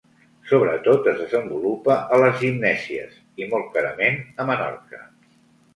Sobretot 0.51 1.09
es 1.11 1.19
desenvolupa 1.19 1.97
a 2.15 2.19
les 2.23 2.41
Gimnèsies, 2.41 3.15
i 3.45 3.53
molt 3.53 3.73
clarament 3.77 4.21
a 4.45 4.49
Menorca. 4.53 5.07